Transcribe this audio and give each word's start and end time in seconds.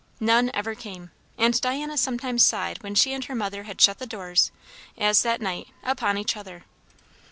None 0.19 0.49
ever 0.55 0.73
came; 0.73 1.11
and 1.37 1.61
Diana 1.61 1.95
sometimes 1.95 2.41
sighed 2.41 2.81
when 2.81 2.95
she 2.95 3.13
and 3.13 3.23
her 3.25 3.35
mother 3.35 3.65
had 3.65 3.79
shut 3.79 3.99
the 3.99 4.07
doors, 4.07 4.51
as 4.97 5.21
that 5.21 5.41
night, 5.41 5.67
upon 5.83 6.17
each 6.17 6.35
other. 6.35 6.63